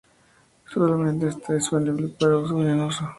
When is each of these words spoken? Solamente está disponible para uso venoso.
Solamente 0.71 1.27
está 1.27 1.53
disponible 1.53 2.07
para 2.19 2.39
uso 2.39 2.57
venoso. 2.57 3.07